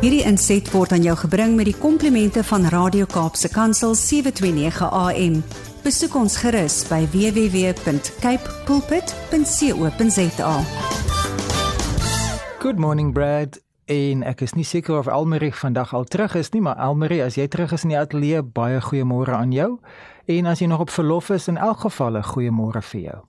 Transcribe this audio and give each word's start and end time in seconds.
Hierdie 0.00 0.22
inset 0.24 0.64
word 0.72 0.94
aan 0.96 1.02
jou 1.04 1.12
gebring 1.26 1.58
met 1.58 1.66
die 1.68 1.76
komplimente 1.76 2.40
van 2.48 2.62
Radio 2.72 3.04
Kaapse 3.04 3.50
Kansel 3.52 3.92
729 3.92 4.86
AM. 4.88 5.34
Besoek 5.84 6.16
ons 6.16 6.38
gerus 6.40 6.78
by 6.88 7.02
www.cape 7.12 8.54
pulpit.co.za. 8.64 10.54
Good 12.64 12.80
morning 12.80 13.12
Brad. 13.12 13.60
En 13.92 14.24
ek 14.24 14.40
is 14.48 14.56
nie 14.56 14.64
seker 14.64 15.02
of 15.02 15.12
Almarie 15.12 15.52
vandag 15.52 15.92
al 15.92 16.08
terug 16.08 16.32
is 16.40 16.48
nie, 16.56 16.64
maar 16.64 16.80
Almarie, 16.80 17.20
as 17.20 17.36
jy 17.36 17.50
terug 17.52 17.76
is 17.76 17.84
in 17.84 17.92
die 17.92 18.00
ateljee, 18.00 18.40
baie 18.40 18.80
goeiemôre 18.80 19.36
aan 19.36 19.52
jou. 19.52 19.74
En 20.24 20.48
as 20.48 20.64
jy 20.64 20.72
nog 20.72 20.88
op 20.88 20.96
verlof 20.96 21.28
is, 21.36 21.52
in 21.52 21.60
elk 21.60 21.84
geval 21.84 22.16
'n 22.16 22.24
goeiemôre 22.32 22.80
vir 22.80 23.00
jou. 23.00 23.20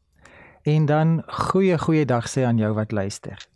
En 0.63 0.85
dan 0.85 1.23
goeie 1.27 1.77
goeie 1.77 2.05
dag 2.05 2.31
sê 2.31 2.47
aan 2.47 2.57
jou 2.57 2.73
wat 2.73 2.91
luister. 2.91 3.50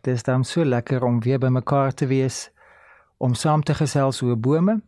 Dit 0.00 0.14
is 0.14 0.22
dan 0.22 0.44
so 0.44 0.64
lekker 0.64 1.04
om 1.04 1.20
weer 1.20 1.38
bymekaar 1.38 1.94
te 1.94 2.06
wees 2.06 2.50
om 3.16 3.34
saam 3.34 3.62
te 3.62 3.74
gesels 3.74 4.22
oor 4.22 4.38
bome. 4.38 4.80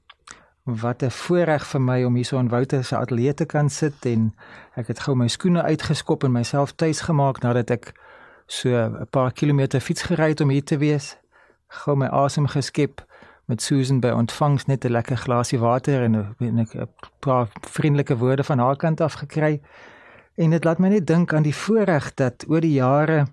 Wat 0.62 1.02
'n 1.02 1.10
voorreg 1.10 1.66
vir 1.66 1.80
my 1.80 2.04
om 2.04 2.14
hier 2.14 2.24
so 2.24 2.38
in 2.38 2.48
Wouter 2.48 2.84
se 2.84 2.96
ateljee 2.96 3.34
te 3.34 3.44
kan 3.44 3.70
sit 3.70 4.06
en 4.06 4.34
ek 4.74 4.86
het 4.86 5.00
gou 5.00 5.16
my 5.16 5.28
skoene 5.28 5.62
uitgeskop 5.62 6.24
en 6.24 6.32
myself 6.32 6.72
tuis 6.72 7.00
gemaak 7.00 7.42
nadat 7.42 7.70
ek 7.70 7.92
so 8.46 8.68
'n 8.68 9.06
paar 9.10 9.32
kilometer 9.32 9.80
fiets 9.80 10.02
gery 10.02 10.28
het 10.28 10.40
om 10.40 10.48
hier 10.48 10.64
te 10.64 10.78
wees. 10.78 11.16
Gou 11.68 11.96
my 11.96 12.06
asem 12.06 12.46
geskep 12.46 13.04
met 13.44 13.62
Susan 13.62 14.00
by 14.00 14.08
ontvangs 14.08 14.66
net 14.66 14.84
'n 14.84 14.92
lekker 14.92 15.16
glasie 15.16 15.58
water 15.58 16.02
en 16.02 16.36
'n 16.40 16.88
paar 17.18 17.48
vriendelike 17.60 18.16
woorde 18.16 18.44
van 18.44 18.58
haar 18.58 18.76
kant 18.76 19.00
af 19.00 19.12
gekry. 19.12 19.60
En 20.34 20.50
dit 20.50 20.64
laat 20.64 20.78
my 20.78 20.88
net 20.88 21.06
dink 21.06 21.32
aan 21.32 21.42
die 21.42 21.56
voorreg 21.56 22.14
dat 22.14 22.44
oor 22.48 22.60
die 22.60 22.72
jare 22.72 23.26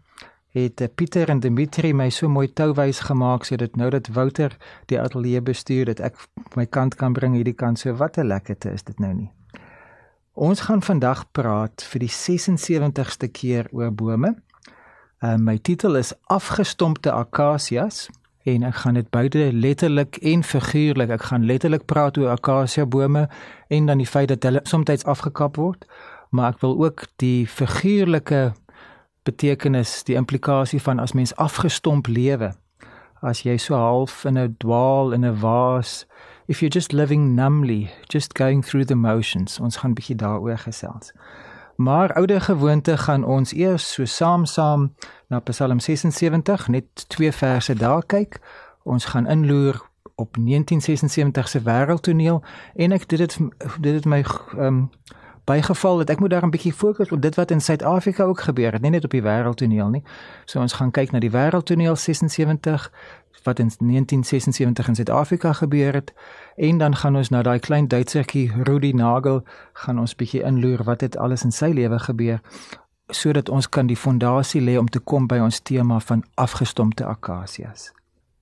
het 0.68 0.96
Pieter 0.96 1.30
en 1.30 1.40
Dimitri 1.40 1.94
my 1.94 2.10
so 2.10 2.30
mooi 2.30 2.48
touwys 2.54 3.00
gemaak 3.08 3.46
sodat 3.48 3.76
nou 3.76 3.90
dat 3.90 4.08
Wouter 4.16 4.56
die 4.92 5.00
ateljee 5.00 5.42
bestuur 5.42 5.86
dat 5.86 6.00
ek 6.00 6.16
my 6.56 6.66
kant 6.66 6.96
kan 6.96 7.14
bring 7.14 7.36
hierdie 7.38 7.56
kant 7.56 7.80
so 7.80 7.94
wat 7.94 8.18
'n 8.18 8.28
lekkerte 8.28 8.72
is 8.74 8.84
dit 8.84 9.00
nou 9.00 9.14
nie. 9.14 9.32
Ons 10.34 10.62
gaan 10.62 10.82
vandag 10.82 11.26
praat 11.32 11.84
vir 11.84 12.00
die 12.00 12.12
76ste 12.12 13.28
keer 13.28 13.68
oor 13.72 13.92
bome. 13.92 14.36
Uh, 15.22 15.36
my 15.36 15.58
titel 15.58 15.96
is 15.96 16.14
afgestompte 16.28 17.12
akasias 17.12 18.10
en 18.44 18.64
ek 18.64 18.76
gaan 18.76 18.94
dit 18.94 19.10
beide 19.10 19.50
letterlik 19.54 20.18
en 20.18 20.44
figuurlik 20.44 21.10
ek 21.10 21.22
gaan 21.32 21.46
letterlik 21.46 21.86
praat 21.86 22.18
oor 22.18 22.30
akasia 22.30 22.86
bome 22.86 23.28
en 23.68 23.86
dan 23.86 23.98
die 23.98 24.08
feit 24.08 24.28
dat 24.28 24.44
hulle 24.44 24.62
soms 24.64 25.04
afgekap 25.04 25.56
word 25.56 25.86
maar 26.30 26.54
ek 26.54 26.62
wil 26.62 26.78
ook 26.86 27.06
die 27.16 27.48
figuurlike 27.48 28.54
betekenis, 29.30 30.04
die 30.04 30.18
implikasie 30.18 30.82
van 30.82 31.00
as 31.00 31.14
mens 31.14 31.36
afgestomp 31.36 32.08
lewe. 32.08 32.52
As 33.22 33.44
jy 33.44 33.58
so 33.58 33.76
half 33.76 34.24
in 34.26 34.38
'n 34.38 34.56
dwaal 34.58 35.14
in 35.14 35.26
'n 35.26 35.40
waas, 35.40 36.06
if 36.48 36.60
you're 36.60 36.74
just 36.74 36.92
living 36.92 37.36
numbly, 37.36 37.90
just 38.08 38.38
going 38.38 38.66
through 38.66 38.86
the 38.86 38.96
motions. 38.96 39.60
Ons 39.60 39.78
gaan 39.78 39.94
bietjie 39.94 40.16
daaroor 40.16 40.58
gesels. 40.58 41.12
Maar 41.76 42.14
oude 42.14 42.40
gewoonte 42.40 42.98
gaan 42.98 43.24
ons 43.24 43.54
eers 43.54 43.94
so 43.94 44.06
saam-saam 44.06 44.96
na 45.28 45.40
Psalm 45.40 45.80
76 45.80 46.68
net 46.68 47.10
twee 47.10 47.32
verse 47.32 47.74
daar 47.74 48.06
kyk. 48.06 48.40
Ons 48.84 49.06
gaan 49.06 49.28
inloer 49.28 49.90
op 50.16 50.36
1976 50.36 51.48
se 51.48 51.62
wêreldtoneel 51.62 52.44
en 52.76 52.92
ek 52.92 53.08
dit 53.08 53.38
dit 53.80 53.94
het 53.94 54.06
my 54.06 54.24
ehm 54.24 54.66
um, 54.66 54.90
bygeval 55.50 55.98
dat 55.98 56.10
ek 56.14 56.20
moet 56.20 56.30
daar 56.30 56.46
'n 56.46 56.54
bietjie 56.54 56.74
fokus 56.74 57.12
op 57.12 57.22
dit 57.22 57.36
wat 57.36 57.52
in 57.52 57.62
Suid-Afrika 57.62 58.24
ook 58.24 58.40
gebeur 58.40 58.72
het, 58.72 58.82
nie 58.82 58.92
net 58.92 59.04
op 59.04 59.12
die 59.12 59.22
wêreldtoneel 59.22 59.90
nie. 59.90 60.04
So 60.46 60.60
ons 60.60 60.74
gaan 60.74 60.92
kyk 60.92 61.12
na 61.12 61.20
die 61.20 61.32
wêreldtoneel 61.32 61.96
76 61.96 62.92
wat 63.44 63.60
in 63.60 63.72
1976 63.78 64.88
in 64.88 64.96
Suid-Afrika 64.96 65.54
gebeur 65.54 65.94
het 65.94 66.14
en 66.56 66.78
dan 66.78 66.96
gaan 66.96 67.16
ons 67.16 67.30
na 67.30 67.42
daai 67.42 67.60
klein 67.60 67.88
Duitsertjie 67.88 68.52
Rudi 68.64 68.94
Nagel 68.94 69.44
gaan 69.74 70.00
ons 70.00 70.16
bietjie 70.16 70.44
inloer 70.44 70.84
wat 70.84 71.02
het 71.02 71.18
alles 71.18 71.44
in 71.44 71.52
sy 71.52 71.72
lewe 71.74 72.00
gebeur 72.00 72.42
sodat 73.10 73.50
ons 73.50 73.70
kan 73.70 73.88
die 73.88 73.98
fondasie 73.98 74.62
lê 74.62 74.78
om 74.78 74.88
te 74.88 75.00
kom 75.00 75.28
by 75.28 75.40
ons 75.40 75.60
tema 75.60 76.00
van 76.00 76.24
afgestompte 76.36 77.06
akasias. 77.06 77.92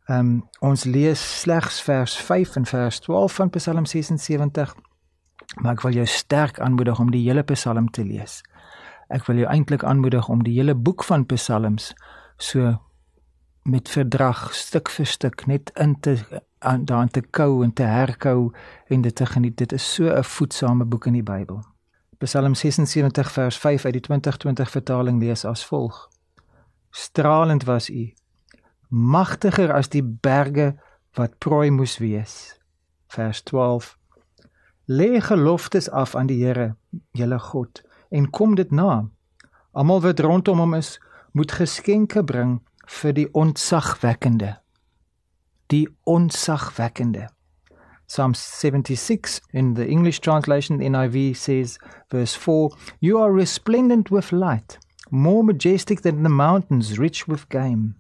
Ehm 0.08 0.20
um, 0.20 0.44
ons 0.60 0.84
lees 0.84 1.42
slegs 1.42 1.82
vers 1.82 2.18
5 2.18 2.56
en 2.56 2.66
vers 2.66 3.00
12 3.00 3.34
van 3.34 3.50
Psalm 3.50 3.86
76 3.86 4.76
Maar 5.56 5.74
ek 5.74 5.82
wil 5.82 5.92
jou 5.92 6.06
sterk 6.06 6.60
aanmoedig 6.60 7.00
om 7.00 7.12
die 7.12 7.24
hele 7.24 7.44
Psalm 7.44 7.90
te 7.92 8.04
lees. 8.04 8.42
Ek 9.08 9.26
wil 9.26 9.36
jou 9.36 9.48
eintlik 9.48 9.84
aanmoedig 9.84 10.28
om 10.30 10.44
die 10.44 10.58
hele 10.60 10.76
boek 10.76 11.04
van 11.04 11.26
Psalms 11.26 11.94
so 12.38 12.76
met 13.68 13.90
verdrag 13.90 14.54
stuk 14.56 14.90
vir 14.90 15.06
stuk 15.06 15.46
net 15.48 15.72
in 15.76 16.00
te 16.00 16.18
aan 16.60 16.86
daarin 16.86 17.10
te 17.10 17.22
kou 17.22 17.64
en 17.64 17.74
te 17.74 17.84
herkou 17.84 18.52
en 18.88 19.02
dit 19.02 19.16
te 19.16 19.26
geniet. 19.26 19.58
Dit 19.58 19.72
is 19.72 19.94
so 19.94 20.10
'n 20.10 20.24
voedsame 20.24 20.86
boek 20.86 21.06
in 21.06 21.14
die 21.14 21.24
Bybel. 21.24 21.64
Psalm 22.18 22.56
76 22.56 23.32
vers 23.32 23.58
5 23.58 23.86
uit 23.86 23.94
die 23.94 24.02
2020 24.02 24.70
vertaling 24.70 25.20
lees 25.20 25.46
as 25.46 25.66
volg: 25.66 26.10
Stralend 26.92 27.64
was 27.64 27.90
U, 27.90 28.14
magtiger 28.90 29.74
as 29.74 29.90
die 29.90 30.04
berge 30.04 30.76
wat 31.14 31.38
prooi 31.38 31.70
moes 31.70 31.98
wees. 31.98 32.60
Vers 33.08 33.42
12 33.42 33.98
lê 34.88 35.20
geloftes 35.22 35.90
af 35.90 36.16
aan 36.16 36.28
die 36.28 36.44
Here, 36.46 36.76
julle 37.12 37.40
God, 37.40 37.84
en 38.10 38.30
kom 38.30 38.56
dit 38.56 38.72
na. 38.72 39.10
Almal 39.72 40.02
wat 40.02 40.20
rondom 40.20 40.60
hom 40.60 40.74
is, 40.74 40.98
moet 41.32 41.52
geskenke 41.52 42.24
bring 42.24 42.62
vir 42.88 43.14
die 43.14 43.28
ontzagwekkende. 43.36 44.56
Die 45.68 45.88
ontzagwekkende. 46.04 47.28
Psalm 48.08 48.34
76 48.34 49.42
in 49.52 49.74
the 49.74 49.86
English 49.86 50.22
translation 50.22 50.80
NIV 50.80 51.36
says 51.36 51.78
verse 52.10 52.36
4 52.36 52.72
You 53.02 53.20
are 53.20 53.34
resplendent 53.34 54.10
with 54.10 54.32
light 54.32 54.80
more 55.12 55.44
majestic 55.44 56.02
than 56.02 56.24
the 56.24 56.30
mountains 56.30 56.98
rich 56.98 57.28
with 57.28 57.50
game 57.50 57.96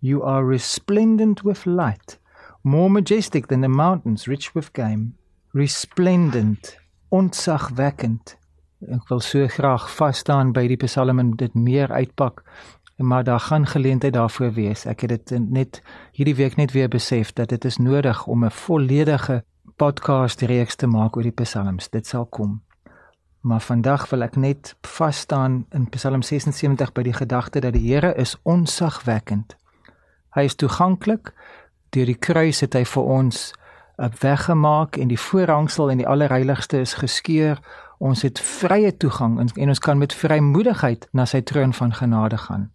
You 0.00 0.22
are 0.22 0.44
resplendent 0.44 1.42
with 1.42 1.64
light 1.64 2.18
more 2.62 2.90
majestic 2.90 3.46
than 3.46 3.62
the 3.62 3.68
mountains 3.68 4.28
rich 4.28 4.54
with 4.54 4.74
game 4.74 5.14
resplendent, 5.54 6.74
ontzagwekkend. 7.14 8.34
Ek 8.90 9.08
wil 9.08 9.20
so 9.22 9.46
graag 9.48 9.86
vas 9.96 10.18
staan 10.24 10.52
by 10.52 10.66
die 10.68 10.78
Psalm 10.82 11.22
en 11.22 11.30
dit 11.38 11.54
meer 11.54 11.92
uitpak. 11.94 12.42
Maar 12.98 13.24
daar 13.24 13.40
gaan 13.40 13.66
geleentheid 13.66 14.12
daarvoor 14.14 14.52
wees. 14.54 14.84
Ek 14.86 15.06
het 15.06 15.14
dit 15.14 15.50
net 15.50 15.80
hierdie 16.12 16.34
week 16.34 16.58
net 16.58 16.74
weer 16.74 16.90
besef 16.90 17.32
dat 17.32 17.48
dit 17.54 17.64
is 17.64 17.78
nodig 17.78 18.26
om 18.26 18.44
'n 18.44 18.50
volledige 18.50 19.44
podcast 19.76 20.42
reeks 20.42 20.76
te 20.76 20.86
maak 20.86 21.16
oor 21.16 21.22
die 21.22 21.38
Psalms. 21.42 21.88
Dit 21.88 22.06
sal 22.06 22.26
kom. 22.26 22.62
Maar 23.40 23.60
vandag 23.60 24.10
wil 24.10 24.22
ek 24.22 24.36
net 24.36 24.76
vas 24.82 25.18
staan 25.18 25.66
in 25.70 25.88
Psalm 25.88 26.22
76 26.22 26.92
by 26.92 27.02
die 27.02 27.12
gedagte 27.12 27.60
dat 27.60 27.72
die 27.72 27.92
Here 27.92 28.14
is 28.14 28.36
onsagwekkend. 28.42 29.56
Hy 30.34 30.42
is 30.42 30.54
toeganklik. 30.54 31.34
Deur 31.90 32.06
die 32.06 32.18
kruis 32.18 32.60
het 32.60 32.74
hy 32.74 32.84
vir 32.84 33.02
ons 33.02 33.52
weggemaak 33.96 34.96
en 34.96 35.08
die 35.08 35.20
voorhangsel 35.20 35.90
en 35.90 35.96
die 35.96 36.08
allerheiligste 36.08 36.80
is 36.80 36.94
geskeur. 36.94 37.60
Ons 37.98 38.22
het 38.22 38.40
vrye 38.40 38.96
toegang 38.96 39.38
en, 39.40 39.48
en 39.54 39.68
ons 39.68 39.78
kan 39.78 39.98
met 39.98 40.14
vrymoedigheid 40.14 41.08
na 41.12 41.24
sy 41.24 41.40
troon 41.42 41.72
van 41.74 41.94
genade 41.94 42.38
gaan. 42.38 42.72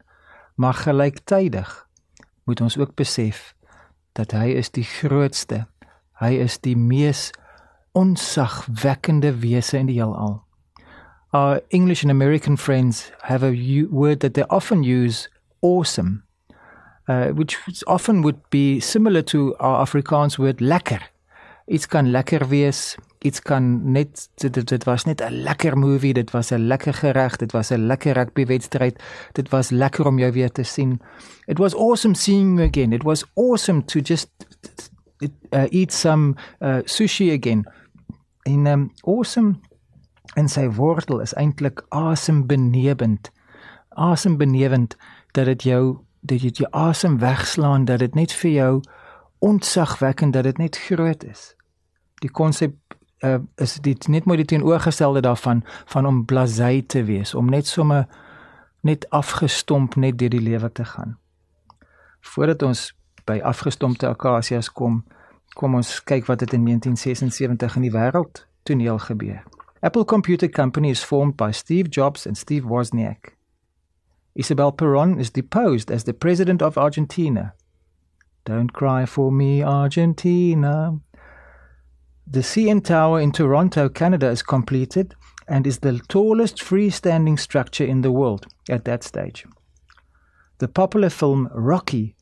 Maar 0.56 0.74
gelyktydig 0.74 1.88
moet 2.44 2.62
ons 2.62 2.78
ook 2.78 2.96
besef 2.96 3.56
dat 4.12 4.32
hy 4.32 4.56
is 4.60 4.72
die 4.72 4.84
grootste. 4.84 5.66
Hy 6.20 6.34
is 6.44 6.60
die 6.60 6.78
mees 6.78 7.30
onsagwekkende 7.92 9.34
wese 9.40 9.78
in 9.78 9.88
die 9.92 10.00
heelal. 10.00 10.42
Our 11.32 11.62
English 11.70 12.04
and 12.04 12.12
American 12.12 12.58
friends 12.58 13.12
have 13.22 13.46
a 13.46 13.54
word 13.92 14.20
that 14.20 14.34
they 14.34 14.44
often 14.50 14.84
use 14.84 15.30
awesome 15.62 16.24
uh, 17.10 17.34
which 17.34 17.58
often 17.88 18.22
would 18.22 18.50
be 18.50 18.80
similar 18.80 19.22
to 19.22 19.56
our 19.58 19.86
Afrikaans 19.86 20.38
word 20.38 20.62
lekker. 20.62 21.02
Iets 21.66 21.88
kan 21.88 22.12
lekker 22.12 22.48
wees, 22.50 22.98
iets 23.26 23.42
kan 23.42 23.92
net 23.92 24.30
dit, 24.42 24.68
dit 24.68 24.84
was 24.84 25.06
net 25.06 25.22
'n 25.22 25.42
lekker 25.44 25.78
movie, 25.78 26.14
dit 26.14 26.32
was 26.32 26.52
'n 26.52 26.68
lekker 26.68 26.94
gereg, 26.94 27.38
dit 27.38 27.52
was 27.52 27.72
'n 27.72 27.86
lekker 27.86 28.14
rugbywedstryd, 28.14 29.04
dit 29.34 29.50
was 29.50 29.70
lekker 29.70 30.06
om 30.06 30.20
jou 30.20 30.32
weer 30.32 30.52
te 30.52 30.64
sien. 30.64 31.02
It 31.46 31.58
was 31.58 31.76
awesome 31.76 32.16
seeing 32.16 32.58
you 32.58 32.68
again. 32.68 32.94
It 32.94 33.04
was 33.04 33.26
awesome 33.34 33.86
to 33.86 34.00
just 34.00 34.30
uh, 35.50 35.66
eat 35.70 35.94
some 35.94 36.36
uh, 36.60 36.80
sushi 36.86 37.32
again. 37.32 37.66
En 38.44 38.66
um, 38.66 38.92
awesome 39.02 39.60
en 40.36 40.48
sy 40.48 40.70
wortel 40.70 41.20
is 41.20 41.34
eintlik 41.34 41.86
asembenewend. 41.90 43.32
Asembenewend 43.90 44.96
dat 45.32 45.46
dit 45.46 45.64
jou 45.64 45.98
dat 46.20 46.42
jy 46.42 46.52
jou 46.54 46.70
asem 46.72 47.18
wegslaan 47.20 47.86
dat 47.86 48.00
dit 48.00 48.16
net 48.16 48.34
vir 48.34 48.52
jou 48.52 48.74
ontzagwekkend 49.40 50.34
dat 50.34 50.44
dit 50.44 50.58
net 50.58 50.78
groot 50.78 51.24
is. 51.24 51.56
Die 52.20 52.32
konsep 52.32 52.76
uh, 53.24 53.40
is 53.56 53.78
dit 53.84 54.08
net 54.08 54.26
mooi 54.26 54.38
die 54.38 54.46
teenoorgestelde 54.46 55.22
daarvan 55.22 55.64
van 55.86 56.06
om 56.06 56.26
blasé 56.26 56.82
te 56.88 57.04
wees, 57.04 57.36
om 57.36 57.50
net 57.50 57.68
sommer 57.68 58.08
net 58.82 59.10
afgestomp 59.10 59.96
net 59.96 60.18
deur 60.20 60.30
die 60.30 60.44
lewe 60.44 60.72
te 60.72 60.86
gaan. 60.86 61.18
Voordat 62.20 62.64
ons 62.64 62.90
by 63.28 63.40
afgestompte 63.44 64.08
akasias 64.08 64.72
kom, 64.72 65.04
kom 65.56 65.76
ons 65.76 66.04
kyk 66.04 66.28
wat 66.28 66.44
het 66.44 66.54
in 66.54 66.66
1976 66.66 67.76
in 67.76 67.88
die 67.88 67.96
wêreld 67.96 68.46
toneel 68.64 69.00
gebeur. 69.00 69.44
Apple 69.82 70.06
Computer 70.06 70.50
Company 70.50 70.90
is 70.90 71.04
formed 71.04 71.38
by 71.38 71.52
Steve 71.52 71.90
Jobs 71.90 72.28
and 72.28 72.38
Steve 72.38 72.68
Wozniak. 72.68 73.39
Isabel 74.36 74.72
Perón 74.72 75.20
is 75.20 75.30
deposed 75.30 75.92
as 75.92 76.04
the 76.04 76.14
president 76.14 76.62
of 76.62 76.78
Argentina. 76.78 77.54
Don't 78.46 78.74
cry 78.74 79.06
for 79.06 79.32
me, 79.32 79.64
Argentina. 79.64 81.00
The 82.26 82.40
CN 82.42 82.84
Tower 82.84 83.20
in 83.20 83.32
Toronto, 83.32 83.90
Canada 83.90 84.28
is 84.30 84.44
completed 84.44 85.16
and 85.48 85.66
is 85.66 85.80
the 85.80 86.00
tallest 86.08 86.58
freestanding 86.58 87.40
structure 87.40 87.84
in 87.84 88.02
the 88.02 88.12
world 88.12 88.46
at 88.70 88.86
that 88.86 89.04
stage. 89.04 89.46
The 90.60 90.68
popular 90.68 91.10
film 91.10 91.50
Rocky, 91.54 92.16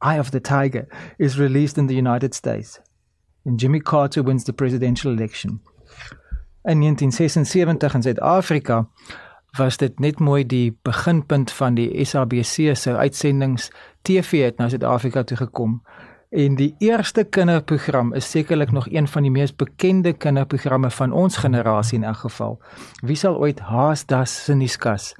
Eye 0.00 0.18
of 0.18 0.30
the 0.30 0.40
Tiger, 0.40 0.88
is 1.18 1.38
released 1.38 1.76
in 1.76 1.88
the 1.88 1.94
United 1.94 2.34
States. 2.34 2.78
And 3.44 3.58
Jimmy 3.58 3.80
Carter 3.80 4.22
wins 4.22 4.44
the 4.44 4.52
presidential 4.52 5.12
election. 5.12 5.60
In 6.64 6.80
1976 6.80 7.36
in 7.36 7.44
Suid-Afrika 7.44 8.86
was 9.56 9.76
dit 9.76 9.98
net 9.98 10.18
mooi 10.18 10.46
die 10.46 10.76
beginpunt 10.82 11.50
van 11.50 11.74
die 11.74 12.04
SABC 12.04 12.76
se 12.76 12.96
uitsendings 12.96 13.70
TV 14.02 14.44
het 14.44 14.58
na 14.58 14.68
Suid-Afrika 14.68 15.22
toe 15.22 15.36
gekom. 15.36 15.82
En 16.30 16.54
die 16.54 16.74
eerste 16.78 17.24
kinderprogram 17.24 18.12
is 18.14 18.30
sekerlik 18.30 18.70
nog 18.72 18.88
een 18.90 19.08
van 19.08 19.22
die 19.22 19.30
mees 19.30 19.56
bekende 19.56 20.12
kinderprogramme 20.12 20.90
van 20.90 21.12
ons 21.12 21.36
generasie 21.36 21.98
in 21.98 22.04
elk 22.04 22.16
geval. 22.16 22.60
Wie 23.00 23.16
sal 23.16 23.36
ooit 23.36 23.60
Haasdas 23.60 24.44
se 24.44 24.54
nuuskas 24.54 25.14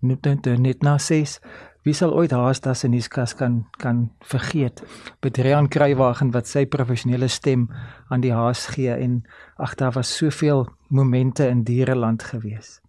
net 0.00 0.26
net 0.58 0.82
na 0.82 0.98
ses 0.98 1.40
Wie 1.82 1.94
sal 1.98 2.12
ooit 2.14 2.30
Haasdas 2.30 2.84
se 2.84 2.88
nuuskas 2.88 3.34
kan 3.34 3.64
kan 3.82 4.04
vergeet? 4.22 4.84
Bedrean 5.20 5.66
Kruiwagen 5.68 6.30
wat 6.30 6.46
sy 6.46 6.62
professionele 6.70 7.26
stem 7.28 7.66
aan 8.06 8.22
die 8.22 8.30
haas 8.30 8.68
gee 8.70 8.94
en 8.94 9.24
ag 9.58 9.74
daar 9.80 9.96
was 9.98 10.14
soveel 10.16 10.68
momente 10.88 11.48
in 11.48 11.64
diereland 11.66 12.22
gewees. 12.22 12.81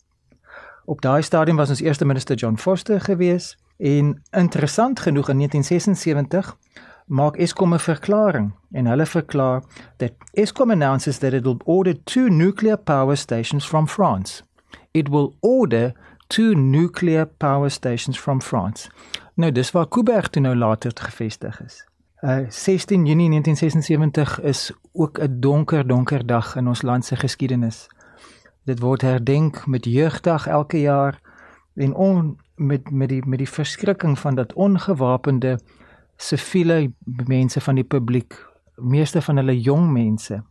Op 0.86 1.02
daai 1.02 1.22
stadium 1.22 1.58
was 1.58 1.70
ons 1.70 1.82
eerste 1.82 2.06
minister 2.06 2.36
John 2.36 2.58
Foster 2.58 3.02
gewees 3.02 3.58
en 3.78 4.24
interessant 4.32 5.00
genoeg 5.00 5.30
in 5.30 5.38
1976 5.38 6.58
maak 7.06 7.36
Eskom 7.36 7.74
'n 7.74 7.80
verklaring 7.80 8.54
en 8.72 8.86
hulle 8.86 9.06
verklaar 9.06 9.64
that 9.98 10.12
Eskom 10.34 10.72
announces 10.72 11.18
that 11.18 11.34
it 11.34 11.44
will 11.44 11.58
order 11.64 12.04
two 12.04 12.28
nuclear 12.28 12.78
power 12.78 13.18
stations 13.18 13.68
from 13.68 13.88
France. 13.88 14.44
It 14.92 15.10
will 15.10 15.36
order 15.40 15.94
two 16.28 16.54
nuclear 16.54 17.26
power 17.26 17.70
stations 17.70 18.20
from 18.20 18.42
France. 18.42 18.90
Nou 19.34 19.52
dis 19.52 19.72
waar 19.72 19.88
Kuiberg 19.88 20.28
toe 20.28 20.42
nou 20.42 20.56
later 20.56 20.92
gevestig 20.96 21.62
is. 21.66 21.88
Uh 22.22 22.46
16 22.50 23.06
Junie 23.06 23.30
1976 23.30 24.40
is 24.42 24.72
ook 24.92 25.20
'n 25.20 25.40
donker 25.40 25.88
donker 25.88 26.26
dag 26.26 26.56
in 26.56 26.68
ons 26.68 26.82
land 26.82 27.06
se 27.06 27.16
geskiedenis. 27.16 27.88
Dit 28.66 28.80
word 28.80 29.02
herdenk 29.02 29.66
met 29.68 29.86
jeugdag 29.86 30.48
elke 30.48 30.80
jaar 30.82 31.20
en 31.76 31.94
on, 31.94 32.40
met 32.56 32.92
met 32.92 33.10
die 33.10 33.22
met 33.26 33.38
die 33.38 33.50
verskrikking 33.50 34.20
van 34.20 34.36
dat 34.36 34.54
ongewapende 34.54 35.60
siviele 36.18 36.92
mense 37.28 37.62
van 37.62 37.76
die 37.76 37.84
publiek, 37.84 38.38
meeste 38.76 39.22
van 39.22 39.38
hulle 39.42 39.62
jong 39.62 39.92
mense, 39.92 40.44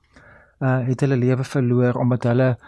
uh 0.60 0.78
het 0.86 1.00
hulle 1.00 1.16
lewe 1.16 1.44
verloor 1.44 1.94
omdat 1.94 2.22
hulle 2.22 2.58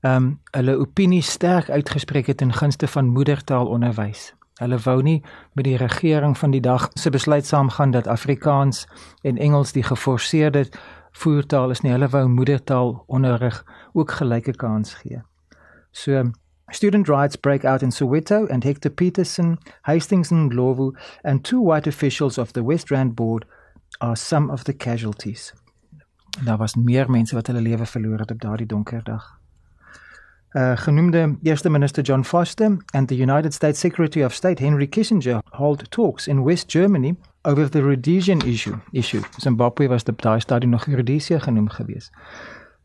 um 0.00 0.40
hulle 0.50 0.76
opinie 0.76 1.22
sterk 1.22 1.70
uitgespreek 1.70 2.26
het 2.26 2.40
in 2.40 2.52
gunste 2.52 2.86
van 2.86 3.08
moedertaalonderwys. 3.08 4.34
Hulle 4.60 4.78
wou 4.84 5.02
nie 5.02 5.22
met 5.52 5.64
die 5.64 5.76
regering 5.76 6.38
van 6.38 6.50
die 6.50 6.60
dag 6.60 6.90
se 6.94 7.10
besluit 7.10 7.46
saamgaan 7.46 7.90
dat 7.90 8.06
Afrikaans 8.06 8.86
en 9.22 9.38
Engels 9.38 9.72
die 9.72 9.82
geforseerde 9.82 10.68
voertaal 11.12 11.70
is 11.70 11.80
nie. 11.80 11.92
Hulle 11.92 12.08
wou 12.08 12.28
moedertaalonderrig 12.28 13.64
ook 13.92 14.10
gelyke 14.10 14.56
kans 14.56 14.94
gee. 14.94 15.22
So 15.90 16.30
Student 16.72 17.08
riots 17.08 17.36
break 17.36 17.64
out 17.64 17.82
in 17.82 17.90
Soweto, 17.90 18.46
and 18.48 18.62
Hector 18.62 18.90
Peterson, 18.90 19.58
Hastings 19.82 20.30
and 20.30 20.52
Ndlovu, 20.52 20.92
and 21.24 21.44
two 21.44 21.60
white 21.60 21.88
officials 21.88 22.38
of 22.38 22.52
the 22.52 22.62
West 22.62 22.90
Rand 22.90 23.16
Board 23.16 23.44
are 24.00 24.16
some 24.16 24.50
of 24.50 24.64
the 24.64 24.72
casualties. 24.72 25.52
Daar 26.44 26.58
was 26.58 26.74
meer 26.74 27.10
mense 27.10 27.34
wat 27.34 27.46
hulle 27.46 27.60
lewe 27.60 27.86
verloor 27.86 28.18
het 28.18 28.30
op 28.30 28.40
daardie 28.40 28.66
donker 28.66 29.02
dag. 29.02 29.38
Uh, 30.52 30.76
genoemde 30.76 31.38
Eerste 31.42 31.70
Minister 31.70 32.02
John 32.02 32.24
Foster 32.24 32.76
and 32.92 33.08
the 33.08 33.16
United 33.16 33.54
States 33.54 33.80
Secretary 33.80 34.24
of 34.24 34.34
State 34.34 34.62
Henry 34.62 34.86
Kissinger 34.86 35.42
hold 35.50 35.90
talks 35.90 36.26
in 36.26 36.42
West 36.42 36.70
Germany 36.70 37.16
over 37.42 37.68
the 37.68 37.82
Rhodesian 37.82 38.40
issue. 38.40 38.78
issue. 38.92 39.22
Zimbabwe 39.38 39.88
was 39.88 40.04
op 40.04 40.22
daai 40.22 40.40
stadium 40.40 40.70
nog 40.70 40.84
Rhodesia 40.84 41.38
genoem 41.38 41.68
gewees. 41.68 42.10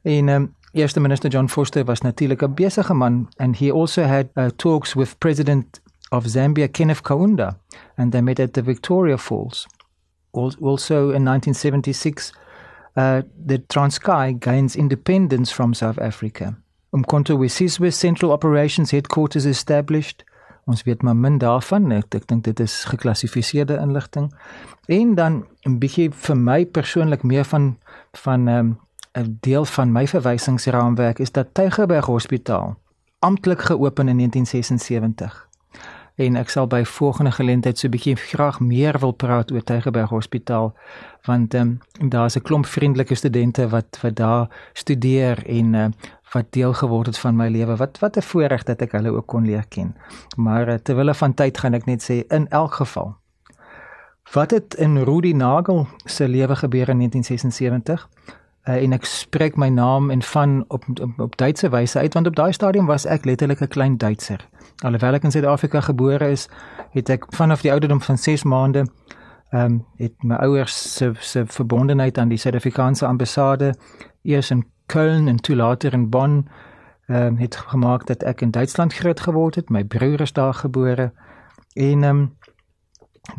En 0.01 0.27
um, 0.27 0.55
Eerste 0.71 0.99
Minister 0.99 1.29
John 1.29 1.47
Foster 1.47 1.85
was 1.85 2.01
natuurlik 2.01 2.41
'n 2.41 2.53
besige 2.53 2.93
man 2.93 3.29
and 3.37 3.57
he 3.57 3.71
also 3.71 4.03
had 4.03 4.27
uh, 4.33 4.45
talks 4.55 4.93
with 4.93 5.17
President 5.17 5.81
of 6.09 6.27
Zambia 6.27 6.67
Kenneth 6.67 7.01
Kaunda 7.01 7.57
and 7.95 8.11
they 8.11 8.21
met 8.21 8.39
at 8.39 8.53
the 8.53 8.63
Victoria 8.63 9.17
Falls. 9.17 9.67
Also 10.31 10.95
in 10.95 11.23
1976 11.23 12.33
uh, 12.95 13.21
the 13.47 13.63
Transkei 13.67 14.35
gains 14.39 14.75
independence 14.75 15.53
from 15.53 15.73
South 15.73 16.01
Africa. 16.01 16.57
Umkhonto 16.91 17.37
weSizwe 17.37 17.91
Central 17.91 18.31
Operations 18.31 18.91
Headquarters 18.91 19.45
established. 19.45 20.23
Ons 20.65 20.83
weet 20.83 21.01
maar 21.01 21.15
min 21.15 21.37
daarvan. 21.37 21.91
Ek, 21.91 22.15
ek 22.15 22.27
dink 22.27 22.43
dit 22.43 22.59
is 22.59 22.83
geklassifiseerde 22.89 23.77
inligting. 23.77 24.31
En 24.87 25.15
dan 25.15 25.45
'n 25.65 25.77
bietjie 25.79 26.09
vir 26.11 26.37
my 26.37 26.65
persoonlik 26.65 27.23
meer 27.23 27.45
van 27.45 27.77
van 28.13 28.47
um, 28.47 28.79
'n 29.13 29.37
deel 29.41 29.65
van 29.65 29.91
my 29.91 30.07
verwysingsraamwerk 30.07 31.19
is 31.19 31.31
dat 31.31 31.53
Tygerberg 31.53 32.05
Hospitaal 32.05 32.77
amptelik 33.19 33.61
geopen 33.61 34.07
in 34.07 34.17
1976. 34.17 35.47
En 36.15 36.35
ek 36.39 36.49
sal 36.49 36.67
by 36.71 36.83
volgende 36.87 37.31
geleentheid 37.35 37.77
so 37.77 37.87
'n 37.87 37.91
bietjie 37.91 38.15
graag 38.15 38.59
meer 38.59 38.99
wil 38.99 39.11
praat 39.11 39.51
oor 39.51 39.63
Tygerberg 39.63 40.09
Hospitaal 40.09 40.73
want 41.25 41.53
um, 41.53 41.79
daar's 42.09 42.35
'n 42.35 42.41
klomp 42.41 42.65
vriendelike 42.65 43.15
studente 43.15 43.67
wat 43.69 43.99
wat 44.01 44.15
daar 44.15 44.47
studeer 44.73 45.45
en 45.47 45.73
uh, 45.73 45.85
wat 46.31 46.45
deel 46.49 46.73
geword 46.73 47.05
het 47.05 47.17
van 47.17 47.35
my 47.35 47.49
lewe. 47.49 47.75
Wat 47.75 47.99
wat 47.99 48.17
'n 48.17 48.21
voorreg 48.21 48.63
dat 48.63 48.81
ek 48.81 48.91
hulle 48.91 49.11
ook 49.11 49.27
kon 49.27 49.45
leer 49.45 49.65
ken. 49.67 49.95
Maar 50.37 50.69
uh, 50.69 50.73
terwyl 50.73 51.13
van 51.13 51.33
tyd 51.33 51.57
gaan 51.57 51.73
ek 51.73 51.85
net 51.85 52.03
sê 52.03 52.23
in 52.27 52.47
elk 52.49 52.73
geval 52.73 53.15
wat 54.33 54.51
het 54.51 54.73
in 54.73 54.97
Rudi 54.97 55.33
Nagel 55.33 55.87
se 56.05 56.27
lewe 56.27 56.55
gebeur 56.55 56.89
in 56.89 56.97
1976? 56.97 58.09
Uh, 58.67 58.83
en 58.83 58.93
ek 58.93 59.05
spreek 59.05 59.55
my 59.55 59.69
naam 59.69 60.09
en 60.09 60.21
van 60.21 60.65
op 60.67 60.83
op, 61.01 61.19
op 61.19 61.37
Duitse 61.37 61.69
wyse 61.69 61.99
uit 61.99 62.13
want 62.13 62.27
op 62.27 62.35
daai 62.35 62.53
stadium 62.53 62.85
was 62.85 63.05
ek 63.05 63.25
letterlik 63.25 63.61
'n 63.61 63.67
klein 63.67 63.97
Duitser. 63.97 64.47
Alhoewel 64.83 65.13
ek 65.13 65.23
in 65.23 65.31
Suid-Afrika 65.31 65.81
gebore 65.81 66.29
is, 66.31 66.49
het 66.91 67.09
ek 67.09 67.25
vanaf 67.29 67.61
die 67.61 67.71
ouderdom 67.71 68.01
van 68.01 68.17
6 68.17 68.43
maande 68.43 68.85
ehm 69.49 69.65
um, 69.65 69.85
het 69.97 70.23
my 70.23 70.35
ouers 70.35 70.95
se 70.95 71.11
se 71.19 71.43
verbondenheid 71.45 72.17
aan 72.17 72.27
die 72.27 72.37
Suid-Afrikaanse 72.37 73.05
ambassade 73.05 73.75
eers 74.21 74.51
in 74.51 74.65
Köln 74.93 75.27
en 75.27 75.37
toe 75.41 75.55
later 75.55 75.93
in 75.93 76.09
Bonn 76.09 76.47
ehm 77.07 77.25
um, 77.25 77.37
het 77.37 77.55
gemaak 77.55 78.05
dat 78.05 78.23
ek 78.23 78.41
in 78.41 78.51
Duitsland 78.51 78.93
groot 78.93 79.19
geword 79.19 79.55
het. 79.55 79.69
My 79.69 79.83
broer 79.83 80.21
is 80.21 80.33
daar 80.33 80.53
gebore 80.53 81.13
en 81.73 82.03
ehm 82.03 82.19
um, 82.19 82.37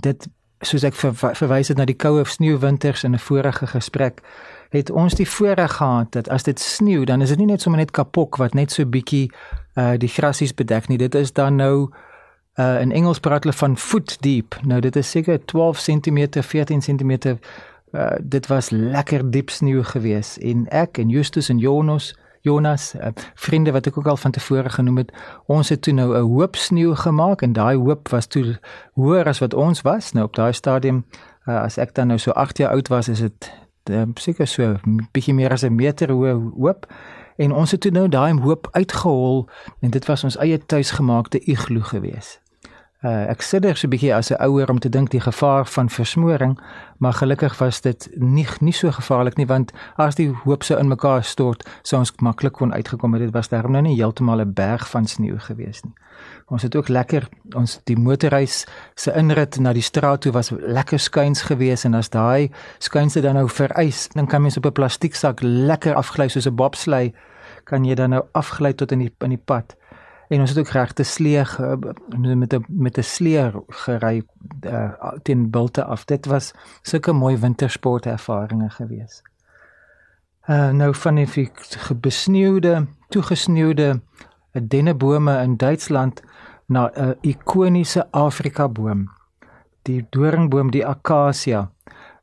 dit 0.00 0.28
soos 0.60 0.82
ek 0.82 0.94
ver, 0.94 1.14
verwys 1.14 1.68
het 1.68 1.76
na 1.76 1.84
die 1.84 1.96
koue 1.96 2.24
sneeuwwinters 2.24 3.04
in 3.04 3.14
'n 3.14 3.18
vorige 3.18 3.66
gesprek 3.66 4.22
het 4.70 4.90
ons 4.90 5.14
die 5.14 5.28
voorreg 5.28 5.76
gehad 5.76 6.12
dat 6.12 6.28
as 6.28 6.42
dit 6.42 6.60
sneeu, 6.60 7.04
dan 7.04 7.20
is 7.20 7.28
dit 7.28 7.38
nie 7.38 7.46
net 7.46 7.60
sommer 7.60 7.80
net 7.80 7.90
kapok 7.90 8.36
wat 8.36 8.54
net 8.54 8.70
so 8.72 8.86
bietjie 8.86 9.30
uh 9.74 9.94
die 9.98 10.08
grasies 10.08 10.54
bedek 10.54 10.88
nie. 10.88 10.98
Dit 10.98 11.14
is 11.14 11.32
dan 11.32 11.56
nou 11.56 11.90
uh 12.58 12.80
in 12.80 12.92
Engels 12.92 13.20
praat 13.20 13.44
hulle 13.44 13.56
van 13.56 13.76
foot 13.76 14.16
deep. 14.20 14.58
Nou 14.62 14.80
dit 14.80 14.96
is 14.96 15.10
seker 15.10 15.44
12 15.44 15.78
cm, 15.78 16.42
14 16.42 16.80
cm. 16.80 17.36
Uh 17.92 18.10
dit 18.20 18.46
was 18.46 18.70
lekker 18.70 19.30
diep 19.30 19.50
sneeu 19.50 19.84
gewees 19.84 20.38
en 20.38 20.66
ek 20.68 20.98
en 20.98 21.08
Justus 21.08 21.48
en 21.48 21.58
Jonas 21.58 22.14
Jonas, 22.46 22.94
uh, 22.94 23.08
vriende 23.34 23.72
wat 23.74 23.88
ek 23.90 23.96
ook 23.98 24.06
al 24.06 24.16
van 24.22 24.30
tevore 24.30 24.70
genoem 24.70 25.00
het, 25.02 25.10
ons 25.50 25.68
het 25.68 25.80
toe 25.82 25.92
nou 25.92 26.14
'n 26.14 26.28
hoop 26.30 26.56
sneeu 26.56 26.94
gemaak 26.94 27.42
en 27.42 27.52
daai 27.52 27.76
hoop 27.76 28.08
was 28.08 28.26
toe 28.26 28.58
hoër 28.94 29.26
as 29.26 29.38
wat 29.38 29.54
ons 29.54 29.82
was. 29.82 30.12
Nou 30.12 30.24
op 30.26 30.34
daai 30.34 30.52
stadium, 30.52 31.04
uh, 31.48 31.62
as 31.62 31.78
ek 31.78 31.94
dan 31.94 32.06
nou 32.06 32.18
so 32.18 32.30
8 32.30 32.58
jaar 32.58 32.70
oud 32.70 32.88
was, 32.88 33.08
is 33.08 33.20
dit 33.20 33.50
um, 33.90 34.12
seker 34.14 34.46
so 34.46 34.76
'n 34.86 35.08
bietjie 35.12 35.34
meer 35.34 35.52
as 35.52 35.64
'n 35.64 35.74
meter 35.74 36.10
hoë 36.10 36.52
hoop 36.56 36.86
en 37.36 37.52
ons 37.52 37.70
het 37.70 37.80
toe 37.80 37.90
nou 37.90 38.08
daai 38.08 38.40
hoop 38.40 38.68
uitgehol 38.72 39.48
en 39.80 39.90
dit 39.90 40.04
was 40.06 40.24
ons 40.24 40.36
eie 40.36 40.58
tuisgemaakte 40.66 41.40
iglo 41.44 41.80
gewees. 41.80 42.40
Uh, 43.06 43.28
ek 43.30 43.42
sit 43.46 43.62
daar 43.62 43.76
so 43.78 43.86
'n 43.86 43.90
bietjie 43.90 44.14
as 44.14 44.32
'n 44.32 44.42
ouer 44.42 44.70
om 44.70 44.78
te 44.78 44.88
dink 44.88 45.10
die 45.10 45.20
gevaar 45.20 45.66
van 45.66 45.88
versmoring, 45.90 46.58
maar 46.98 47.12
gelukkig 47.12 47.58
was 47.58 47.80
dit 47.80 48.08
nie 48.14 48.46
nie 48.60 48.72
so 48.72 48.90
gevaarlik 48.90 49.36
nie 49.36 49.46
want 49.46 49.72
as 49.96 50.14
die 50.14 50.28
hoop 50.44 50.62
sou 50.62 50.78
in 50.78 50.88
mekaar 50.88 51.24
stort, 51.24 51.68
sou 51.82 52.00
ons 52.00 52.12
maklik 52.20 52.52
kon 52.52 52.72
uitgekom 52.72 53.12
het. 53.12 53.22
Dit 53.22 53.32
was 53.32 53.48
daarom 53.48 53.72
nou 53.72 53.82
nie 53.82 53.94
heeltemal 53.94 54.40
'n 54.40 54.52
berg 54.52 54.90
van 54.90 55.06
sneeu 55.06 55.38
gewees 55.38 55.82
nie. 55.84 55.94
Ons 56.46 56.62
het 56.62 56.76
ook 56.76 56.88
lekker 56.88 57.28
ons 57.54 57.80
die 57.84 57.96
motorreis 57.96 58.66
se 58.94 59.12
inrit 59.12 59.58
na 59.58 59.72
die 59.72 59.82
straat 59.82 60.20
toe 60.20 60.32
was 60.32 60.50
lekker 60.50 60.98
skuins 60.98 61.42
gewees 61.42 61.84
en 61.84 61.94
as 61.94 62.08
daai 62.08 62.50
skuinse 62.78 63.20
dan 63.20 63.34
nou 63.34 63.48
vereis, 63.48 64.08
dan 64.08 64.26
kan 64.26 64.42
mens 64.42 64.56
op 64.56 64.66
'n 64.66 64.72
plastieksak 64.72 65.42
lekker 65.42 65.94
afgly 65.94 66.28
soos 66.28 66.46
'n 66.46 66.54
bobsleigh 66.54 67.14
kan 67.64 67.84
jy 67.84 67.94
dan 67.94 68.10
nou 68.10 68.24
afgly 68.32 68.72
tot 68.72 68.92
in 68.92 68.98
die 68.98 69.12
in 69.20 69.28
die 69.28 69.44
pad. 69.44 69.76
En 70.28 70.40
ons 70.40 70.50
het 70.50 70.58
ook 70.58 70.68
regte 70.68 71.02
slee 71.02 71.42
met 72.18 72.52
'n 72.54 72.64
met 72.68 72.98
'n 72.98 73.02
slee 73.02 73.52
gery 73.68 74.22
uh, 74.66 75.12
teen 75.22 75.50
bulte 75.50 75.84
af. 75.84 76.04
Dit 76.04 76.26
was 76.26 76.52
sulke 76.82 77.12
mooi 77.12 77.36
wintersportervarings 77.36 78.74
gewees. 78.74 79.22
Uh 80.46 80.70
nou 80.70 80.94
van 80.94 81.14
die 81.14 81.50
besneeude, 82.00 82.86
toegesneeude 83.08 84.00
dennebome 84.52 85.42
in 85.42 85.56
Duitsland 85.56 86.22
na 86.66 86.90
'n 86.94 87.16
ikoniese 87.20 88.10
Afrika 88.10 88.68
boom. 88.68 89.10
Die 89.82 90.06
doringboom, 90.10 90.70
die 90.70 90.86
akasia. 90.86 91.70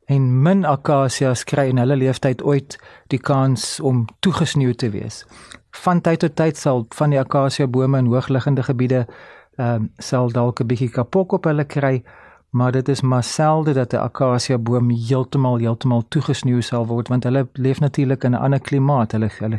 En 0.04 0.42
min 0.42 0.64
akasias 0.64 1.44
kry 1.44 1.68
in 1.68 1.78
hulle 1.78 1.96
lewenstyd 1.96 2.42
ooit 2.42 2.78
die 3.06 3.18
kans 3.18 3.80
om 3.80 4.04
toegesneeu 4.20 4.74
te 4.74 4.90
wees 4.90 5.26
van 5.82 6.00
tyd 6.00 6.18
tot 6.18 6.36
tyd 6.36 6.58
sal 6.58 6.84
van 6.94 7.10
die 7.10 7.20
akasia 7.20 7.66
bome 7.66 7.98
in 7.98 8.10
hoogliggende 8.12 8.62
gebiede 8.62 9.06
ehm 9.56 9.74
um, 9.74 9.90
sal 9.98 10.32
dalk 10.32 10.60
'n 10.60 10.66
bietjie 10.66 10.90
kapok 10.90 11.32
op 11.32 11.44
hulle 11.44 11.64
kry, 11.64 12.02
maar 12.50 12.72
dit 12.72 12.88
is 12.88 13.00
maar 13.02 13.22
selde 13.22 13.72
dat 13.72 13.92
'n 13.92 13.96
akasia 13.96 14.58
boom 14.58 14.90
heeltemal 14.90 15.58
heeltemal 15.58 16.02
toegesneeu 16.08 16.60
sal 16.60 16.86
word 16.86 17.08
want 17.08 17.24
hulle 17.24 17.48
leef 17.52 17.80
natuurlik 17.80 18.24
in 18.24 18.32
'n 18.32 18.42
ander 18.46 18.60
klimaat. 18.60 19.12
Hulle 19.12 19.30
hulle 19.38 19.58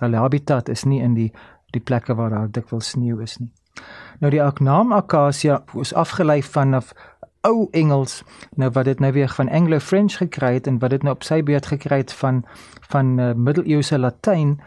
hulle 0.00 0.16
habitat 0.16 0.68
is 0.68 0.84
nie 0.84 1.00
in 1.02 1.14
die 1.14 1.32
die 1.70 1.80
plekke 1.80 2.14
waar 2.14 2.30
daar 2.30 2.50
dikwels 2.50 2.88
sneeu 2.88 3.22
is 3.22 3.38
nie. 3.38 3.52
Nou 4.20 4.30
die 4.30 4.64
naam 4.64 4.92
akasia 4.92 5.62
is 5.80 5.94
afgelei 5.94 6.42
vanaf 6.42 6.92
ou 7.40 7.68
Engels 7.70 8.22
nou 8.54 8.70
wat 8.70 8.84
dit 8.84 9.00
nou 9.00 9.12
weer 9.12 9.28
van 9.28 9.48
Anglo-French 9.48 10.16
gekry 10.16 10.54
het 10.54 10.66
en 10.66 10.78
wat 10.78 10.90
dit 10.90 11.02
nou 11.02 11.14
op 11.14 11.22
sy 11.22 11.42
beurt 11.42 11.66
gekry 11.66 11.96
het 11.96 12.12
van 12.12 12.44
van 12.88 13.18
uh, 13.18 13.32
middeleeuse 13.34 13.98
Latyn 13.98 14.60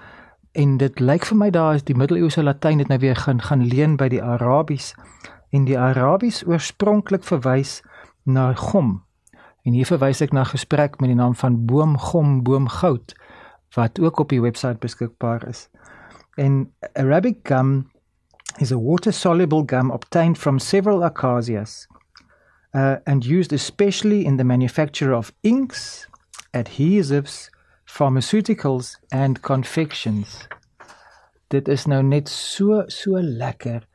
en 0.52 0.78
dit 0.78 1.00
lyk 1.00 1.26
vir 1.30 1.38
my 1.38 1.50
daar 1.54 1.76
is 1.78 1.86
die 1.86 1.96
middeleeuse 1.98 2.44
Latyn 2.44 2.80
het 2.80 2.88
nou 2.88 3.00
weer 3.00 3.16
gaan 3.16 3.42
gaan 3.42 3.66
leen 3.68 3.98
by 3.98 4.08
die 4.10 4.24
Arabies 4.24 4.94
en 5.50 5.66
die 5.66 5.78
Arabies 5.80 6.42
oorspronklik 6.48 7.24
verwys 7.24 7.82
na 8.24 8.54
gom. 8.54 9.04
En 9.66 9.74
hier 9.74 9.86
verwys 9.86 10.22
ek 10.22 10.34
na 10.34 10.44
gesprek 10.44 11.00
met 11.00 11.12
die 11.12 11.18
naam 11.18 11.36
van 11.36 11.66
boomgom 11.66 12.44
boomgout 12.44 13.16
wat 13.78 14.00
ook 14.00 14.20
op 14.20 14.30
die 14.30 14.42
webwerf 14.42 14.80
beskikbaar 14.82 15.48
is. 15.48 15.68
En 16.38 16.72
Arabic 16.94 17.44
gum 17.44 17.90
is 18.58 18.72
a 18.72 18.78
water 18.78 19.14
soluble 19.14 19.64
gum 19.66 19.92
obtained 19.92 20.38
from 20.38 20.60
several 20.60 21.04
acacias 21.04 21.88
uh, 22.74 22.96
and 23.06 23.26
used 23.26 23.54
especially 23.54 24.26
in 24.26 24.38
the 24.38 24.44
manufacture 24.44 25.14
of 25.14 25.34
inks, 25.42 26.08
adhesives, 26.54 27.50
pharmaceuticals 27.90 29.00
and 29.10 29.40
confections. 29.40 30.48
Dit 31.48 31.68
is 31.68 31.86
nou 31.86 32.04
net 32.04 32.30
so 32.30 32.84
so 32.88 33.18
lekker 33.22 33.88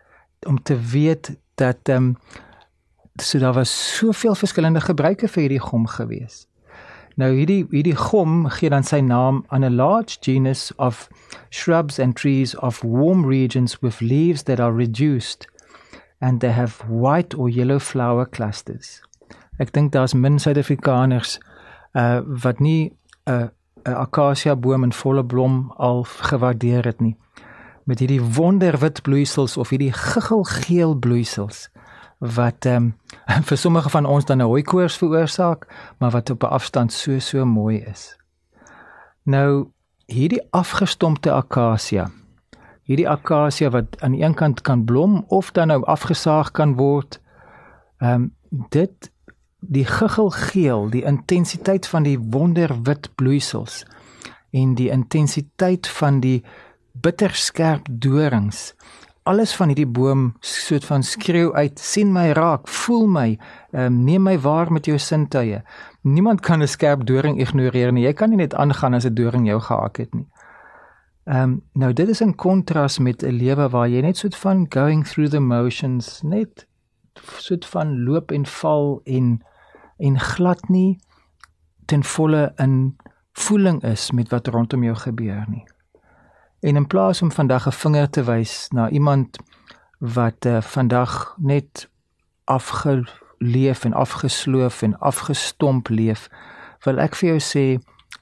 om 0.46 0.62
te 0.62 0.76
weet 0.80 1.36
dat 1.54 1.88
ehm 1.88 1.96
um, 1.96 2.16
so 3.22 3.38
daar 3.38 3.54
was 3.54 3.96
soveel 3.96 4.34
verskillende 4.34 4.80
gebruike 4.80 5.28
vir 5.28 5.40
hierdie 5.40 5.62
gom 5.62 5.86
gewees. 5.86 6.48
Nou 7.14 7.30
hierdie 7.36 7.62
hierdie 7.70 7.96
gom 7.96 8.48
gee 8.50 8.70
dan 8.74 8.82
sy 8.82 8.98
naam 9.00 9.44
aan 9.48 9.64
'n 9.64 9.76
large 9.78 10.18
genus 10.20 10.72
of 10.76 11.08
shrubs 11.50 11.98
and 11.98 12.16
trees 12.16 12.56
of 12.58 12.82
warm 12.82 13.26
regions 13.26 13.78
with 13.80 14.00
leaves 14.00 14.42
that 14.42 14.60
are 14.60 14.74
reduced 14.74 15.46
and 16.18 16.40
they 16.40 16.50
have 16.50 16.82
white 16.88 17.36
or 17.36 17.48
yellow 17.48 17.78
flower 17.78 18.26
clusters. 18.28 19.02
Ek 19.58 19.72
dink 19.72 19.92
daar's 19.92 20.14
min 20.14 20.38
Suid-Afrikaners 20.38 21.38
uh 21.92 22.20
wat 22.42 22.58
nie 22.58 22.90
'n 23.26 23.32
uh, 23.32 23.48
'n 23.84 23.92
akasia 23.92 24.56
boom 24.56 24.82
in 24.82 24.92
volle 24.92 25.24
blom 25.24 25.72
al 25.76 26.04
gewaardeer 26.04 26.84
het 26.84 27.00
nie. 27.00 27.16
Met 27.84 27.98
hierdie 27.98 28.22
wonderwit 28.22 29.02
bloeisels 29.02 29.56
of 29.56 29.68
hierdie 29.68 29.92
guggelgeel 29.92 30.94
bloeisels 30.94 31.68
wat 32.18 32.64
ehm 32.64 32.92
um, 33.28 33.42
vir 33.48 33.56
sommige 33.56 33.90
van 33.90 34.06
ons 34.06 34.24
dan 34.24 34.38
'n 34.38 34.48
hooikoors 34.48 34.96
veroorsaak, 34.96 35.66
maar 35.98 36.10
wat 36.10 36.30
op 36.30 36.42
'n 36.42 36.46
afstand 36.46 36.92
so 36.92 37.18
so 37.18 37.44
mooi 37.44 37.78
is. 37.78 38.18
Nou 39.22 39.68
hierdie 40.06 40.42
afgestompte 40.50 41.32
akasia. 41.32 42.10
Hierdie 42.82 43.08
akasia 43.08 43.70
wat 43.70 44.00
aan 44.00 44.12
die 44.12 44.22
een 44.22 44.34
kant 44.34 44.60
kan 44.60 44.84
blom 44.84 45.24
of 45.28 45.50
dan 45.52 45.66
nou 45.66 45.84
afgesaag 45.84 46.50
kan 46.50 46.74
word. 46.76 47.20
Ehm 47.98 48.12
um, 48.12 48.34
dit 48.68 49.12
die 49.68 49.84
guggelgeel, 49.84 50.88
die 50.90 51.02
intensiteit 51.02 51.86
van 51.86 52.02
die 52.02 52.18
wonderwit 52.18 53.10
bloeisels 53.14 53.84
en 54.50 54.74
die 54.74 54.90
intensiteit 54.90 55.86
van 55.86 56.20
die 56.20 56.44
bitterskerp 56.92 57.86
dorings. 57.90 58.74
Alles 59.24 59.54
van 59.56 59.72
hierdie 59.72 59.88
boom 59.88 60.34
soet 60.44 60.84
van 60.84 61.02
skreeu 61.02 61.52
uit, 61.52 61.78
sien 61.80 62.12
my 62.12 62.28
raak, 62.36 62.68
voel 62.68 63.06
my, 63.08 63.28
um, 63.72 64.02
neem 64.04 64.22
my 64.22 64.36
waar 64.38 64.72
met 64.72 64.86
jou 64.86 64.98
sintuie. 64.98 65.62
Niemand 66.02 66.40
kan 66.40 66.62
'n 66.62 66.68
skerp 66.68 67.06
doring 67.06 67.40
ignoreer 67.40 67.92
nie. 67.92 68.04
Jy 68.04 68.12
kan 68.12 68.30
nie 68.30 68.36
net 68.36 68.54
aangaan 68.54 68.94
as 68.94 69.06
'n 69.06 69.14
doring 69.14 69.46
jou 69.46 69.60
gehak 69.60 69.96
het 69.96 70.14
nie. 70.14 70.28
Ehm 71.24 71.42
um, 71.42 71.62
nou 71.72 71.92
dit 71.92 72.08
is 72.08 72.20
in 72.20 72.34
kontras 72.34 72.98
met 72.98 73.22
'n 73.22 73.32
lewe 73.32 73.68
waar 73.68 73.88
jy 73.88 74.00
net 74.00 74.16
soet 74.16 74.36
van 74.36 74.66
going 74.68 75.06
through 75.06 75.30
the 75.30 75.40
motions, 75.40 76.22
net 76.22 76.66
soet 77.38 77.66
van 77.66 78.04
loop 78.04 78.30
en 78.30 78.46
val 78.46 79.00
en 79.04 79.42
en 79.96 80.20
glad 80.20 80.68
nie 80.68 80.98
ten 81.86 82.04
volle 82.04 82.52
in 82.56 82.96
voeling 83.32 83.82
is 83.82 84.10
met 84.10 84.28
wat 84.28 84.46
rondom 84.46 84.82
jou 84.82 84.96
gebeur 84.96 85.44
nie. 85.48 85.64
En 86.60 86.76
in 86.76 86.86
plaas 86.86 87.22
om 87.22 87.32
vandag 87.32 87.66
'n 87.66 87.72
vinger 87.72 88.10
te 88.10 88.24
wys 88.24 88.68
na 88.68 88.88
iemand 88.88 89.38
wat 89.98 90.44
uh, 90.44 90.60
vandag 90.60 91.36
net 91.38 91.88
afgeleef 92.44 93.84
en 93.84 93.92
afgesloof 93.92 94.82
en 94.82 94.98
afgestomp 94.98 95.88
leef, 95.88 96.28
wil 96.84 96.98
ek 96.98 97.14
vir 97.14 97.28
jou 97.28 97.40
sê 97.40 97.78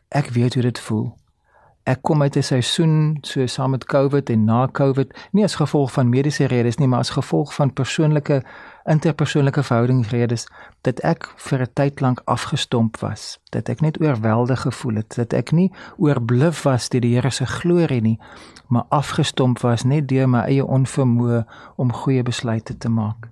ek 0.08 0.28
weet 0.28 0.54
hoe 0.54 0.62
dit 0.62 0.78
voel. 0.78 1.21
Ek 1.84 2.02
kom 2.02 2.22
uit 2.22 2.36
'n 2.36 2.42
seisoen 2.42 3.18
so 3.20 3.46
saam 3.46 3.70
met 3.70 3.84
COVID 3.84 4.30
en 4.30 4.44
na 4.44 4.68
COVID, 4.72 5.28
nie 5.32 5.44
as 5.44 5.54
gevolg 5.54 5.92
van 5.92 6.08
mediese 6.08 6.44
redes 6.44 6.76
nie, 6.76 6.88
maar 6.88 6.98
as 6.98 7.10
gevolg 7.10 7.54
van 7.54 7.72
persoonlike 7.72 8.42
interpersoonlike 8.84 9.62
verhoudingsredes 9.62 10.46
dat 10.80 11.00
ek 11.00 11.32
vir 11.36 11.60
'n 11.60 11.72
tyd 11.72 12.00
lank 12.00 12.22
afgestomp 12.24 12.96
was, 12.96 13.38
dat 13.50 13.68
ek 13.68 13.80
net 13.80 14.00
oorweldig 14.00 14.60
gevoel 14.60 14.94
het, 14.94 15.14
dat 15.16 15.32
ek 15.32 15.52
nie 15.52 15.72
oorbluf 15.96 16.62
was 16.62 16.88
deur 16.88 17.00
die 17.00 17.14
Here 17.14 17.30
se 17.30 17.46
glorie 17.46 18.00
nie, 18.00 18.18
maar 18.68 18.84
afgestomp 18.88 19.58
was 19.60 19.82
net 19.84 20.08
deur 20.08 20.28
my 20.28 20.40
eie 20.40 20.64
onvermoë 20.64 21.44
om 21.76 21.92
goeie 21.92 22.22
besluite 22.22 22.78
te 22.78 22.88
maak. 22.88 23.28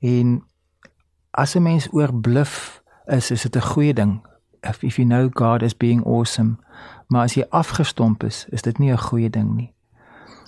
En 0.00 0.42
as 1.30 1.54
'n 1.54 1.62
mens 1.62 1.88
oorbluf 1.92 2.82
is, 3.06 3.30
is 3.30 3.42
dit 3.42 3.56
'n 3.56 3.60
goeie 3.60 3.94
ding. 3.94 4.26
If, 4.60 4.82
if 4.82 4.96
you 4.96 5.08
know 5.08 5.28
God 5.32 5.62
as 5.62 5.76
being 5.76 6.04
awesome, 6.04 6.58
maar 7.12 7.28
as 7.28 7.36
jy 7.36 7.44
afgestomp 7.50 8.24
is, 8.24 8.46
is 8.48 8.64
dit 8.64 8.78
nie 8.78 8.90
'n 8.92 8.98
goeie 8.98 9.30
ding 9.30 9.54
nie. 9.56 9.72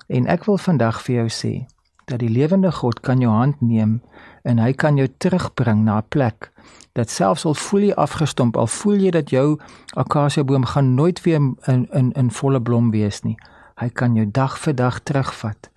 En 0.08 0.26
ek 0.26 0.44
wil 0.44 0.58
vandag 0.58 1.02
vir 1.02 1.14
jou 1.14 1.28
sê, 1.28 1.66
dat 2.04 2.18
die 2.18 2.28
lewende 2.28 2.72
God 2.72 3.00
kan 3.00 3.20
jou 3.20 3.32
hand 3.32 3.60
neem 3.60 4.00
en 4.42 4.58
hy 4.60 4.72
kan 4.72 4.96
jou 5.00 5.08
terugbring 5.18 5.84
na 5.84 5.98
'n 5.98 6.08
plek 6.08 6.52
dat 6.92 7.10
selfs 7.10 7.44
al 7.44 7.54
voel 7.54 7.80
jy 7.80 7.94
afgestomp 7.94 8.56
al 8.56 8.66
voel 8.66 9.00
jy 9.00 9.10
dat 9.10 9.30
jou 9.30 9.58
akasia 9.94 10.44
boom 10.44 10.64
gaan 10.64 10.94
nooit 10.94 11.22
weer 11.22 11.36
in 11.36 11.88
in 11.92 12.12
in 12.12 12.30
volle 12.30 12.60
blom 12.60 12.90
wees 12.90 13.22
nie 13.22 13.36
hy 13.74 13.88
kan 13.88 14.14
jou 14.14 14.30
dag 14.30 14.58
vir 14.58 14.74
dag 14.74 15.00
terugvat 15.02 15.70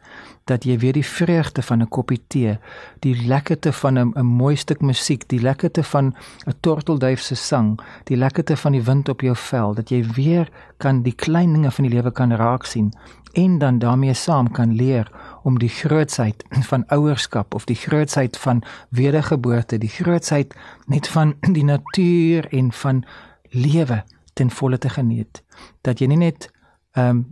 dat 0.47 0.63
jy 0.63 0.77
weer 0.79 0.93
die 0.93 1.05
vreugde 1.05 1.61
van 1.61 1.81
'n 1.81 1.89
koppie 1.89 2.21
tee 2.27 2.57
die 2.99 3.27
lekkerte 3.27 3.73
van 3.73 3.99
'n 3.99 4.13
'n 4.15 4.25
mooi 4.25 4.55
stuk 4.55 4.81
musiek 4.81 5.27
die 5.27 5.41
lekkerte 5.41 5.83
van 5.83 6.15
'n 6.47 6.53
tortelduif 6.59 7.21
se 7.21 7.35
sang 7.35 7.79
die 8.03 8.17
lekkerte 8.17 8.57
van 8.57 8.71
die 8.71 8.83
wind 8.83 9.09
op 9.09 9.21
jou 9.21 9.35
vel 9.35 9.73
dat 9.73 9.89
jy 9.89 10.03
weer 10.15 10.49
kan 10.77 11.01
die 11.01 11.15
klein 11.15 11.53
dinge 11.53 11.71
van 11.71 11.83
die 11.83 11.93
lewe 11.93 12.11
kan 12.11 12.31
raak 12.31 12.65
sien 12.65 12.93
en 13.37 13.57
dan 13.57 13.79
daarmee 13.79 14.13
saam 14.13 14.51
kan 14.51 14.75
leer 14.75 15.11
om 15.43 15.59
die 15.59 15.69
grootsheid 15.69 16.43
van 16.49 16.83
ouerskap 16.87 17.53
of 17.53 17.65
die 17.65 17.75
grootsheid 17.75 18.37
van 18.37 18.63
wedergeboorte, 18.89 19.77
die 19.77 19.89
grootsheid 19.89 20.55
net 20.85 21.07
van 21.07 21.35
die 21.41 21.63
natuur 21.63 22.47
en 22.51 22.71
van 22.71 23.03
lewe 23.49 24.03
ten 24.33 24.49
volle 24.51 24.77
te 24.77 24.89
geniet. 24.89 25.43
Dat 25.81 25.99
jy 25.99 26.07
nie 26.07 26.23
net 26.25 26.51
ehm 26.91 27.09
um, 27.09 27.25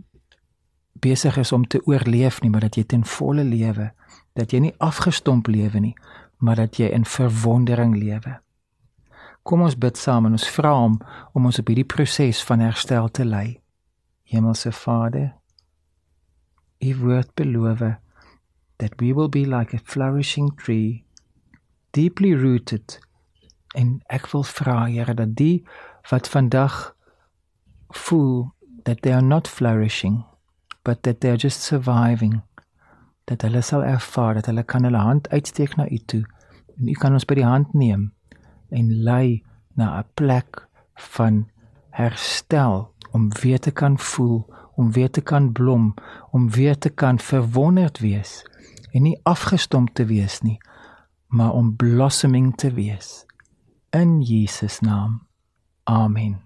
besig 1.00 1.36
is 1.36 1.52
om 1.52 1.66
te 1.66 1.80
oorleef 1.84 2.40
nie, 2.42 2.50
maar 2.50 2.66
dat 2.68 2.76
jy 2.76 2.84
ten 2.84 3.04
volle 3.04 3.44
lewe 3.44 3.92
dat 4.36 4.52
jy 4.52 4.60
nie 4.66 4.74
afgestomp 4.84 5.48
lewe 5.48 5.80
nie, 5.80 5.94
maar 6.44 6.60
dat 6.60 6.76
jy 6.76 6.90
in 6.92 7.06
verwondering 7.08 7.96
lewe. 7.96 8.36
Kom 9.46 9.62
ons 9.64 9.78
bid 9.78 9.96
saam 9.96 10.26
en 10.28 10.36
ons 10.36 10.48
vra 10.56 10.74
hom 10.76 10.98
om 11.32 11.48
ons 11.48 11.60
op 11.62 11.70
hierdie 11.70 11.88
proses 11.88 12.42
van 12.44 12.60
herstel 12.64 13.08
te 13.08 13.24
lei. 13.24 13.60
Hemelse 14.28 14.72
Vader, 14.74 15.32
U 16.82 16.92
woord 17.00 17.30
beloof 17.34 17.80
that 18.76 19.00
we 19.00 19.14
will 19.14 19.30
be 19.32 19.46
like 19.46 19.72
a 19.72 19.80
flourishing 19.80 20.50
tree 20.60 21.06
deeply 21.96 22.34
rooted 22.36 22.98
en 23.74 24.02
ek 24.12 24.28
wil 24.34 24.44
vra 24.44 24.84
Here 24.90 25.14
dat 25.16 25.32
die 25.40 25.64
wat 26.10 26.28
vandag 26.28 26.92
voel 27.96 28.52
that 28.84 29.00
they 29.00 29.14
are 29.16 29.24
not 29.24 29.48
flourishing 29.48 30.20
but 30.86 31.02
that 31.02 31.20
they 31.20 31.30
are 31.30 31.42
just 31.42 31.62
surviving. 31.62 32.42
Dat 33.26 33.42
hulle 33.42 33.62
sal 33.62 33.82
ervaar 33.84 34.38
dat 34.38 34.46
hulle 34.46 34.62
kan 34.62 34.86
hulle 34.86 35.02
hand 35.02 35.28
uitsteek 35.34 35.74
na 35.76 35.88
u 35.90 35.98
toe. 35.98 36.22
En 36.78 36.88
u 36.88 36.94
kan 36.94 37.12
ons 37.12 37.26
by 37.26 37.34
die 37.40 37.48
hand 37.48 37.74
neem 37.74 38.12
en 38.70 38.92
lei 39.06 39.42
na 39.74 39.98
'n 39.98 40.06
plek 40.14 40.68
van 40.94 41.48
herstel 41.90 42.94
om 43.10 43.32
weer 43.42 43.60
te 43.60 43.70
kan 43.70 43.98
voel 43.98 44.46
om 44.74 44.92
weer 44.92 45.10
te 45.10 45.20
kan 45.20 45.52
blom 45.52 45.94
om 46.30 46.50
weer 46.50 46.78
te 46.78 46.90
kan 46.90 47.18
verwonderd 47.18 47.98
wees 47.98 48.44
en 48.92 49.02
nie 49.02 49.20
afgestomp 49.22 49.94
te 49.94 50.04
wees 50.04 50.40
nie 50.40 50.58
maar 51.26 51.52
om 51.52 51.76
blossoming 51.76 52.56
te 52.56 52.72
wees. 52.72 53.26
In 53.90 54.20
Jesus 54.22 54.80
naam. 54.80 55.26
Amen 55.84 56.45